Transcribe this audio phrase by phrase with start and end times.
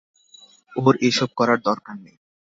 [0.73, 2.17] ওর এসব করার দরকার নেই।